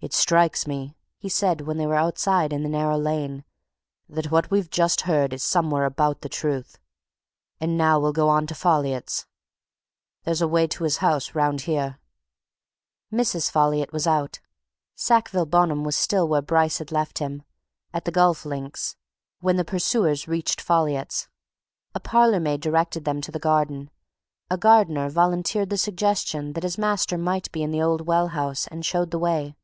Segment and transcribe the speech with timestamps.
[0.00, 3.42] "It strikes me," he said, when they were outside in the narrow lane,
[4.08, 6.78] "that what we've just heard is somewhere about the truth.
[7.60, 9.26] And now we'll go on to Folliot's
[10.22, 11.98] there's a way to his house round here."
[13.12, 13.50] Mrs.
[13.50, 14.38] Folliot was out,
[14.94, 17.42] Sackville Bonham was still where Bryce had left him,
[17.92, 18.94] at the golf links,
[19.40, 21.26] when the pursuers reached Folliot's.
[21.92, 23.90] A parlourmaid directed them to the garden;
[24.48, 28.68] a gardener volunteered the suggestion that his master might be in the old well house
[28.68, 29.56] and showed the way.